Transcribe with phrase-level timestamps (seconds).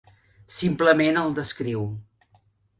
[0.59, 1.87] Simplement el descriu.